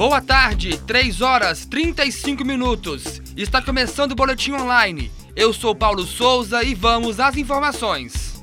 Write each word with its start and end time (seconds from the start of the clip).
Boa 0.00 0.22
tarde, 0.22 0.78
3 0.86 1.20
horas 1.20 1.66
35 1.66 2.42
minutos. 2.42 3.20
Está 3.36 3.60
começando 3.60 4.12
o 4.12 4.14
Boletim 4.14 4.52
Online. 4.52 5.12
Eu 5.36 5.52
sou 5.52 5.74
Paulo 5.74 6.04
Souza 6.06 6.64
e 6.64 6.74
vamos 6.74 7.20
às 7.20 7.36
informações. 7.36 8.42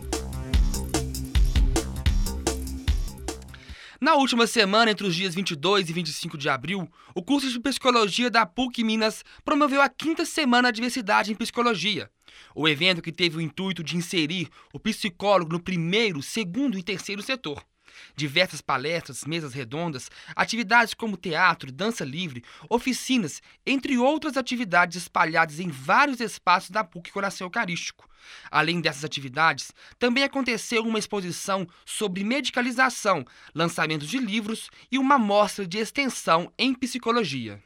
Na 4.00 4.14
última 4.14 4.46
semana, 4.46 4.91
entre 4.91 5.07
os 5.07 5.15
dias 5.15 5.33
22 5.33 5.89
e 5.89 5.93
25 5.93 6.38
de 6.38 6.47
abril, 6.47 6.88
o 7.15 7.23
curso 7.23 7.50
de 7.50 7.60
Psicologia 7.60 8.29
da 8.29 8.46
PUC 8.46 8.83
Minas 8.83 9.25
promoveu 9.43 9.82
a 9.82 9.89
quinta 9.89 10.25
Semana 10.25 10.71
de 10.71 10.75
Diversidade 10.75 11.32
em 11.32 11.36
Psicologia. 11.36 12.07
O 12.54 12.68
evento 12.68 13.01
que 13.01 13.11
teve 13.11 13.37
o 13.37 13.42
intuito 13.42 13.83
de 13.83 13.97
inserir 13.97 14.47
o 14.71 14.79
psicólogo 14.79 15.54
no 15.54 15.60
primeiro, 15.60 16.21
segundo 16.21 16.78
e 16.78 16.83
terceiro 16.83 17.24
setor. 17.24 17.65
Diversas 18.15 18.61
palestras, 18.61 19.25
mesas 19.25 19.54
redondas, 19.54 20.10
atividades 20.36 20.93
como 20.93 21.18
teatro, 21.18 21.71
dança 21.71 22.04
livre, 22.04 22.43
oficinas, 22.70 23.42
entre 23.65 23.97
outras 23.97 24.37
atividades 24.37 24.97
espalhadas 24.97 25.60
em 25.60 25.70
vários 25.70 26.20
espaços 26.20 26.70
da 26.70 26.83
PUC 26.83 27.11
Coração 27.11 27.46
Eucarístico. 27.46 28.07
Além 28.51 28.82
dessas 28.82 29.06
atividades, 29.06 29.71
também 29.97 30.23
aconteceu 30.23 30.83
uma 30.83 31.00
exposição 31.00 31.68
sobre 31.86 32.23
medicalização, 32.23 33.25
lançamento 33.53 34.06
de 34.06 34.17
livros 34.17 34.70
e 34.92 34.98
uma 34.98 35.17
mostra 35.17 35.66
de 35.66 35.78
extensão 35.78 36.52
em 36.58 36.73
psicologia. 36.73 37.61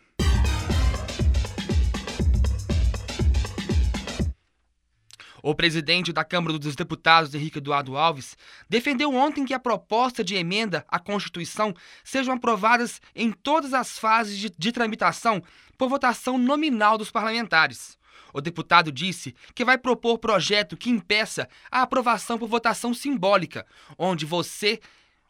O 5.44 5.56
presidente 5.56 6.14
da 6.14 6.24
Câmara 6.24 6.60
dos 6.60 6.76
Deputados, 6.76 7.34
Henrique 7.34 7.58
Eduardo 7.58 7.98
Alves, 7.98 8.38
defendeu 8.70 9.14
ontem 9.14 9.44
que 9.44 9.54
a 9.54 9.60
proposta 9.60 10.24
de 10.24 10.36
emenda 10.36 10.86
à 10.88 11.00
Constituição 11.00 11.74
sejam 12.04 12.36
aprovadas 12.36 13.02
em 13.16 13.32
todas 13.32 13.74
as 13.74 13.98
fases 13.98 14.38
de, 14.38 14.52
de 14.56 14.72
tramitação 14.72 15.42
por 15.78 15.90
votação 15.90 16.38
nominal 16.38 16.98
dos 16.98 17.10
parlamentares. 17.10 17.98
O 18.34 18.40
deputado 18.40 18.92
disse 18.92 19.36
que 19.54 19.66
vai 19.66 19.78
propor 19.78 20.18
projeto 20.20 20.78
que 20.78 20.90
impeça 20.90 21.50
a 21.72 21.82
aprovação 21.82 22.38
por 22.38 22.48
votação 22.48 22.94
simbólica, 22.94 23.66
onde 23.98 24.26
você, 24.26 24.80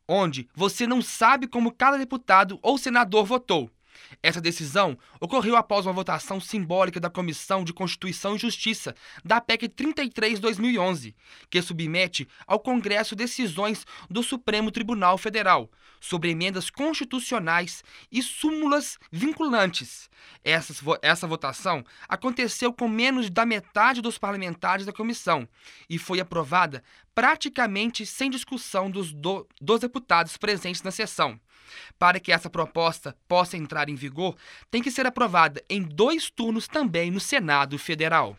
onde 0.07 0.47
você 0.53 0.85
não 0.85 1.01
sabe 1.01 1.47
como 1.47 1.71
cada 1.71 1.97
deputado 1.97 2.59
ou 2.61 2.77
senador 2.77 3.25
votou. 3.25 3.71
Essa 4.21 4.41
decisão 4.41 4.97
ocorreu 5.19 5.55
após 5.55 5.85
uma 5.85 5.93
votação 5.93 6.39
simbólica 6.39 6.99
da 6.99 7.09
Comissão 7.09 7.63
de 7.63 7.73
Constituição 7.73 8.35
e 8.35 8.39
Justiça 8.39 8.95
da 9.23 9.41
PEC 9.41 9.69
33/2011, 9.69 11.15
que 11.49 11.61
submete 11.61 12.27
ao 12.45 12.59
Congresso 12.59 13.15
decisões 13.15 13.85
do 14.09 14.23
Supremo 14.23 14.71
Tribunal 14.71 15.17
Federal 15.17 15.69
sobre 15.99 16.31
emendas 16.31 16.69
constitucionais 16.69 17.83
e 18.11 18.21
súmulas 18.23 18.97
vinculantes. 19.11 20.09
Essa, 20.43 20.73
essa 21.01 21.27
votação 21.27 21.85
aconteceu 22.09 22.73
com 22.73 22.87
menos 22.87 23.29
da 23.29 23.45
metade 23.45 24.01
dos 24.01 24.17
parlamentares 24.17 24.85
da 24.85 24.91
comissão 24.91 25.47
e 25.89 25.97
foi 25.97 26.19
aprovada 26.19 26.83
praticamente 27.13 28.05
sem 28.05 28.29
discussão 28.29 28.89
dos, 28.89 29.11
do, 29.11 29.47
dos 29.61 29.79
deputados 29.79 30.37
presentes 30.37 30.81
na 30.81 30.91
sessão. 30.91 31.39
Para 31.97 32.19
que 32.19 32.31
essa 32.31 32.49
proposta 32.49 33.15
possa 33.27 33.57
entrar 33.57 33.89
em 33.89 33.95
vigor, 33.95 34.35
tem 34.69 34.81
que 34.81 34.91
ser 34.91 35.05
aprovada 35.05 35.63
em 35.69 35.81
dois 35.81 36.29
turnos 36.29 36.67
também 36.67 37.11
no 37.11 37.19
Senado 37.19 37.77
Federal. 37.77 38.37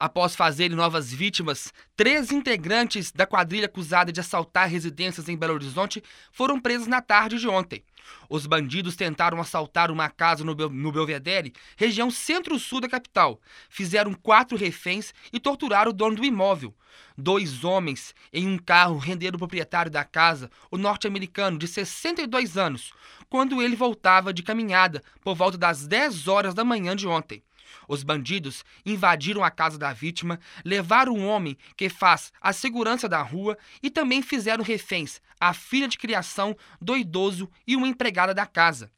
Após 0.00 0.34
fazerem 0.34 0.74
novas 0.74 1.12
vítimas, 1.12 1.74
três 1.94 2.32
integrantes 2.32 3.12
da 3.12 3.26
quadrilha 3.26 3.66
acusada 3.66 4.10
de 4.10 4.18
assaltar 4.18 4.66
residências 4.66 5.28
em 5.28 5.36
Belo 5.36 5.52
Horizonte 5.52 6.02
foram 6.32 6.58
presos 6.58 6.86
na 6.86 7.02
tarde 7.02 7.38
de 7.38 7.46
ontem. 7.46 7.84
Os 8.26 8.46
bandidos 8.46 8.96
tentaram 8.96 9.38
assaltar 9.38 9.90
uma 9.90 10.08
casa 10.08 10.42
no, 10.42 10.54
Bel 10.54 10.70
no 10.70 10.90
Belvedere, 10.90 11.52
região 11.76 12.10
centro-sul 12.10 12.80
da 12.80 12.88
capital. 12.88 13.42
Fizeram 13.68 14.14
quatro 14.14 14.56
reféns 14.56 15.12
e 15.30 15.38
torturaram 15.38 15.90
o 15.90 15.94
dono 15.94 16.16
do 16.16 16.24
imóvel. 16.24 16.74
Dois 17.14 17.62
homens 17.62 18.14
em 18.32 18.48
um 18.48 18.56
carro 18.56 18.96
renderam 18.96 19.36
o 19.36 19.38
proprietário 19.38 19.90
da 19.90 20.02
casa, 20.02 20.50
o 20.70 20.78
norte-americano 20.78 21.58
de 21.58 21.68
62 21.68 22.56
anos, 22.56 22.94
quando 23.28 23.60
ele 23.60 23.76
voltava 23.76 24.32
de 24.32 24.42
caminhada 24.42 25.02
por 25.20 25.34
volta 25.34 25.58
das 25.58 25.86
10 25.86 26.26
horas 26.26 26.54
da 26.54 26.64
manhã 26.64 26.96
de 26.96 27.06
ontem. 27.06 27.42
Os 27.88 28.02
bandidos 28.02 28.64
invadiram 28.84 29.42
a 29.44 29.50
casa 29.50 29.78
da 29.78 29.92
vítima, 29.92 30.38
levaram 30.64 31.14
um 31.14 31.26
homem 31.26 31.56
que 31.76 31.88
faz 31.88 32.32
a 32.40 32.52
segurança 32.52 33.08
da 33.08 33.22
rua 33.22 33.56
e 33.82 33.90
também 33.90 34.22
fizeram 34.22 34.64
reféns 34.64 35.20
a 35.40 35.54
filha 35.54 35.88
de 35.88 35.98
criação 35.98 36.56
do 36.80 36.96
idoso 36.96 37.50
e 37.66 37.74
uma 37.74 37.88
empregada 37.88 38.34
da 38.34 38.46
casa. 38.46 38.90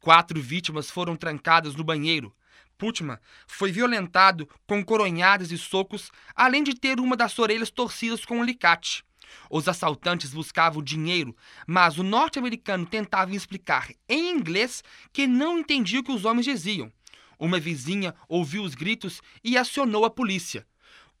Quatro 0.00 0.40
vítimas 0.40 0.90
foram 0.90 1.16
trancadas 1.16 1.74
no 1.74 1.84
banheiro. 1.84 2.34
Putman 2.78 3.18
foi 3.46 3.70
violentado 3.70 4.48
com 4.66 4.82
coronhadas 4.82 5.52
e 5.52 5.58
socos, 5.58 6.10
além 6.34 6.64
de 6.64 6.74
ter 6.74 6.98
uma 6.98 7.14
das 7.16 7.38
orelhas 7.38 7.70
torcidas 7.70 8.24
com 8.24 8.38
um 8.38 8.42
alicate. 8.42 9.04
Os 9.50 9.68
assaltantes 9.68 10.32
buscavam 10.32 10.82
dinheiro, 10.82 11.36
mas 11.66 11.98
o 11.98 12.02
norte-americano 12.02 12.86
tentava 12.86 13.34
explicar 13.34 13.88
em 14.08 14.30
inglês 14.30 14.82
que 15.12 15.26
não 15.26 15.58
entendia 15.58 16.00
o 16.00 16.02
que 16.02 16.12
os 16.12 16.24
homens 16.24 16.46
diziam. 16.46 16.90
Uma 17.40 17.58
vizinha 17.58 18.14
ouviu 18.28 18.62
os 18.62 18.74
gritos 18.74 19.22
e 19.42 19.56
acionou 19.56 20.04
a 20.04 20.10
polícia. 20.10 20.66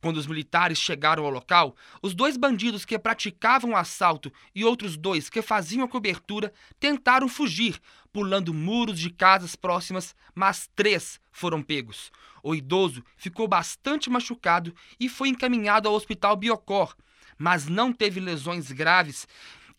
Quando 0.02 0.18
os 0.18 0.26
militares 0.26 0.78
chegaram 0.78 1.24
ao 1.24 1.30
local, 1.30 1.74
os 2.02 2.14
dois 2.14 2.36
bandidos 2.36 2.84
que 2.84 2.98
praticavam 2.98 3.70
o 3.70 3.76
assalto 3.76 4.30
e 4.54 4.62
outros 4.62 4.98
dois 4.98 5.30
que 5.30 5.40
faziam 5.40 5.84
a 5.84 5.88
cobertura 5.88 6.52
tentaram 6.78 7.26
fugir, 7.26 7.80
pulando 8.12 8.52
muros 8.52 8.98
de 8.98 9.08
casas 9.08 9.56
próximas, 9.56 10.14
mas 10.34 10.68
três 10.76 11.18
foram 11.32 11.62
pegos. 11.62 12.12
O 12.42 12.54
idoso 12.54 13.02
ficou 13.16 13.48
bastante 13.48 14.10
machucado 14.10 14.74
e 14.98 15.08
foi 15.08 15.30
encaminhado 15.30 15.88
ao 15.88 15.94
hospital 15.94 16.36
Biocor, 16.36 16.94
mas 17.38 17.66
não 17.66 17.92
teve 17.92 18.20
lesões 18.20 18.70
graves 18.70 19.26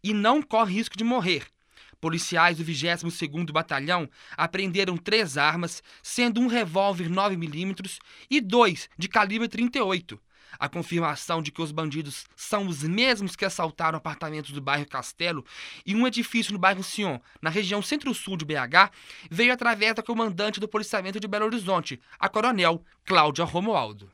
e 0.03 0.12
não 0.12 0.41
corre 0.41 0.74
risco 0.74 0.97
de 0.97 1.03
morrer. 1.03 1.46
Policiais 2.01 2.57
do 2.57 2.66
22º 2.66 3.51
Batalhão 3.51 4.09
apreenderam 4.35 4.97
três 4.97 5.38
armas, 5.38 5.84
sendo 6.01 6.41
um 6.41 6.47
revólver 6.47 7.07
9mm 7.07 8.00
e 8.28 8.41
dois 8.41 8.89
de 8.97 9.07
calibre 9.07 9.47
38. 9.47 10.19
A 10.59 10.67
confirmação 10.67 11.44
de 11.44 11.51
que 11.51 11.62
os 11.62 11.72
bandidos 11.72 12.25
são 12.35 12.67
os 12.67 12.81
mesmos 12.81 13.35
que 13.35 13.45
assaltaram 13.45 13.97
apartamentos 13.97 14.51
do 14.51 14.59
bairro 14.59 14.88
Castelo 14.88 15.45
e 15.85 15.95
um 15.95 16.07
edifício 16.07 16.53
no 16.53 16.59
bairro 16.59 16.84
Sion, 16.84 17.19
na 17.39 17.51
região 17.51 17.84
centro-sul 17.84 18.35
de 18.35 18.45
BH, 18.45 18.91
veio 19.29 19.53
através 19.53 19.94
da 19.94 20.03
comandante 20.03 20.59
do 20.59 20.68
policiamento 20.68 21.19
de 21.19 21.28
Belo 21.28 21.45
Horizonte, 21.45 22.01
a 22.19 22.28
coronel 22.28 22.83
Cláudia 23.06 23.45
Romualdo. 23.45 24.12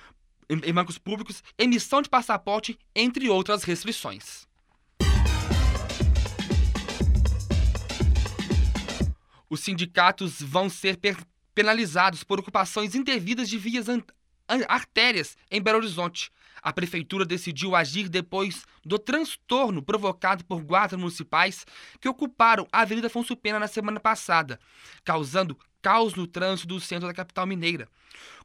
em 0.50 0.72
bancos 0.72 0.98
públicos, 0.98 1.42
emissão 1.56 2.02
de 2.02 2.10
passaporte, 2.10 2.78
entre 2.94 3.30
outras 3.30 3.64
restrições. 3.64 4.46
Os 9.52 9.60
sindicatos 9.60 10.40
vão 10.40 10.70
ser 10.70 10.98
penalizados 11.54 12.24
por 12.24 12.40
ocupações 12.40 12.94
indevidas 12.94 13.50
de 13.50 13.58
vias 13.58 13.84
artérias 14.66 15.36
em 15.50 15.60
Belo 15.60 15.76
Horizonte. 15.76 16.30
A 16.62 16.72
prefeitura 16.72 17.26
decidiu 17.26 17.76
agir 17.76 18.08
depois 18.08 18.64
do 18.82 18.98
transtorno 18.98 19.82
provocado 19.82 20.42
por 20.42 20.62
guardas 20.62 20.98
municipais 20.98 21.66
que 22.00 22.08
ocuparam 22.08 22.66
a 22.72 22.80
Avenida 22.80 23.08
Afonso 23.08 23.36
Pena 23.36 23.58
na 23.58 23.68
semana 23.68 24.00
passada, 24.00 24.58
causando 25.04 25.58
caos 25.82 26.14
no 26.14 26.26
trânsito 26.26 26.68
do 26.68 26.80
centro 26.80 27.08
da 27.08 27.12
capital 27.12 27.46
mineira. 27.46 27.88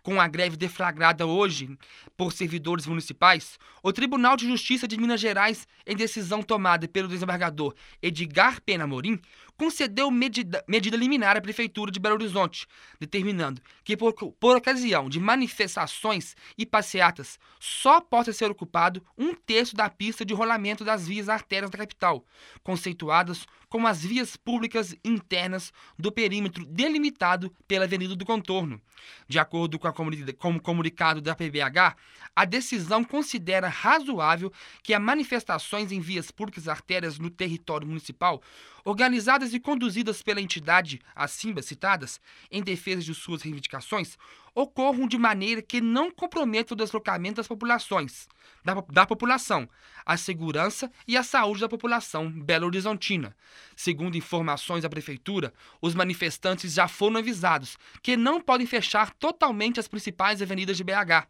Com 0.01 0.19
a 0.19 0.27
greve 0.27 0.57
deflagrada 0.57 1.25
hoje 1.25 1.77
por 2.15 2.33
servidores 2.33 2.87
municipais, 2.87 3.59
o 3.83 3.93
Tribunal 3.93 4.35
de 4.35 4.47
Justiça 4.47 4.87
de 4.87 4.97
Minas 4.97 5.21
Gerais, 5.21 5.67
em 5.85 5.95
decisão 5.95 6.41
tomada 6.41 6.87
pelo 6.87 7.07
desembargador 7.07 7.75
Edgar 8.01 8.61
Pena 8.61 8.87
Morim, 8.87 9.19
concedeu 9.57 10.11
medida, 10.11 10.63
medida 10.67 10.95
liminar 10.95 11.35
à 11.35 11.41
Prefeitura 11.41 11.91
de 11.91 11.99
Belo 11.99 12.15
Horizonte, 12.15 12.67
determinando 12.99 13.61
que, 13.83 13.97
por, 13.97 14.13
por 14.13 14.55
ocasião 14.55 15.09
de 15.09 15.19
manifestações 15.19 16.35
e 16.57 16.65
passeatas, 16.65 17.39
só 17.59 17.99
possa 17.99 18.31
ser 18.31 18.51
ocupado 18.51 19.03
um 19.17 19.33
terço 19.33 19.75
da 19.75 19.89
pista 19.89 20.23
de 20.23 20.33
rolamento 20.33 20.85
das 20.85 21.07
vias 21.07 21.27
artérias 21.27 21.71
da 21.71 21.77
capital, 21.77 22.23
conceituadas 22.63 23.47
como 23.69 23.87
as 23.87 24.01
vias 24.01 24.37
públicas 24.37 24.95
internas 25.03 25.73
do 25.97 26.11
perímetro 26.11 26.65
delimitado 26.65 27.53
pela 27.67 27.85
Avenida 27.85 28.15
do 28.15 28.25
Contorno. 28.25 28.81
De 29.27 29.39
acordo 29.39 29.77
com, 29.77 29.91
com 30.37 30.51
o 30.55 30.61
comunicado 30.61 31.21
da 31.21 31.35
PBH, 31.35 31.95
a 32.35 32.45
decisão 32.45 33.03
considera 33.03 33.67
razoável 33.67 34.51
que 34.83 34.93
as 34.93 35.01
manifestações 35.01 35.91
em 35.91 35.99
vias 35.99 36.31
públicas 36.31 36.67
artérias 36.67 37.19
no 37.19 37.29
território 37.29 37.87
municipal, 37.87 38.41
organizadas 38.85 39.46
e 39.53 39.59
conduzidas 39.59 40.21
pela 40.21 40.41
entidade 40.41 41.01
acima 41.15 41.61
citadas, 41.61 42.19
em 42.51 42.61
defesa 42.61 43.01
de 43.01 43.13
suas 43.13 43.41
reivindicações, 43.41 44.17
ocorram 44.57 45.07
de 45.07 45.19
maneira 45.19 45.61
que 45.61 45.79
não 45.79 46.09
comprometa 46.09 46.73
o 46.73 46.77
deslocamento 46.77 47.35
das 47.35 47.47
populações, 47.47 48.27
da, 48.65 48.73
da 48.89 49.05
população, 49.05 49.69
a 50.03 50.17
segurança 50.17 50.91
e 51.07 51.15
a 51.15 51.21
saúde 51.21 51.61
da 51.61 51.69
população 51.69 52.27
belo-horizontina. 52.31 53.37
Segundo 53.75 54.17
informações 54.17 54.81
da 54.81 54.89
prefeitura, 54.89 55.53
os 55.79 55.93
manifestantes 55.93 56.73
já 56.73 56.87
foram 56.87 57.17
avisados 57.17 57.77
que 58.01 58.17
não 58.17 58.41
podem 58.41 58.65
fechar 58.65 59.13
totalmente 59.13 59.79
as 59.79 59.87
principais 59.87 60.41
avenidas 60.41 60.75
de 60.75 60.83
BH. 60.83 61.27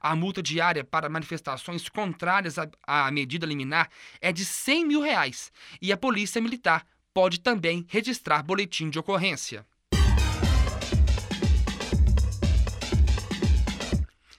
A 0.00 0.16
multa 0.16 0.42
diária 0.42 0.82
para 0.82 1.10
manifestações 1.10 1.86
contrárias 1.86 2.56
à 2.86 3.10
medida 3.10 3.44
liminar 3.44 3.90
é 4.22 4.32
de 4.32 4.44
100 4.44 4.86
mil 4.86 5.02
reais 5.02 5.52
e 5.82 5.92
a 5.92 5.98
polícia 5.98 6.40
militar 6.40 6.86
pode 7.12 7.40
também 7.40 7.84
registrar 7.88 8.42
boletim 8.42 8.88
de 8.88 8.98
ocorrência. 8.98 9.66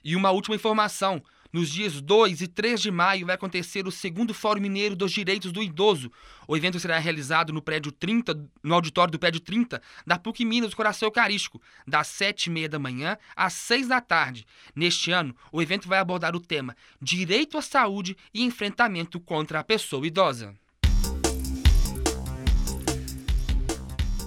E 0.04 0.16
uma 0.16 0.30
última 0.30 0.56
informação. 0.56 1.22
Nos 1.52 1.68
dias 1.68 2.00
2 2.00 2.40
e 2.40 2.48
3 2.48 2.80
de 2.80 2.90
maio 2.90 3.26
vai 3.26 3.34
acontecer 3.34 3.86
o 3.86 3.92
segundo 3.92 4.32
Fórum 4.32 4.62
Mineiro 4.62 4.96
dos 4.96 5.12
Direitos 5.12 5.52
do 5.52 5.62
Idoso. 5.62 6.10
O 6.48 6.56
evento 6.56 6.80
será 6.80 6.98
realizado 6.98 7.52
no 7.52 7.60
prédio 7.60 7.92
30, 7.92 8.48
no 8.62 8.74
auditório 8.74 9.12
do 9.12 9.18
prédio 9.18 9.38
30 9.38 9.82
da 10.06 10.18
PUC 10.18 10.46
Minas 10.46 10.72
Coração 10.72 11.08
Eucarístico, 11.08 11.60
das 11.86 12.08
7h30 12.08 12.68
da 12.68 12.78
manhã 12.78 13.18
às 13.36 13.52
6 13.52 13.86
da 13.88 14.00
tarde. 14.00 14.46
Neste 14.74 15.12
ano, 15.12 15.36
o 15.52 15.60
evento 15.60 15.86
vai 15.86 15.98
abordar 15.98 16.34
o 16.34 16.40
tema 16.40 16.74
Direito 17.00 17.58
à 17.58 17.62
Saúde 17.62 18.16
e 18.32 18.42
Enfrentamento 18.42 19.20
contra 19.20 19.60
a 19.60 19.64
Pessoa 19.64 20.06
Idosa. 20.06 20.54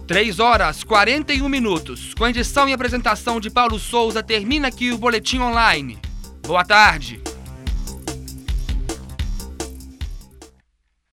3 0.07 0.39
horas 0.39 0.83
41 0.83 1.49
minutos. 1.49 2.13
Com 2.13 2.27
edição 2.27 2.69
e 2.69 2.73
apresentação 2.73 3.39
de 3.39 3.49
Paulo 3.49 3.79
Souza, 3.79 4.21
termina 4.21 4.67
aqui 4.67 4.91
o 4.91 4.97
Boletim 4.97 5.39
Online. 5.39 5.97
Boa 6.45 6.63
tarde. 6.63 7.21